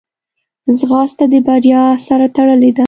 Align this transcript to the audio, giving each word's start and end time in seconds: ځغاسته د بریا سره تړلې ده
ځغاسته 0.77 1.25
د 1.33 1.35
بریا 1.47 1.81
سره 2.07 2.25
تړلې 2.35 2.71
ده 2.77 2.79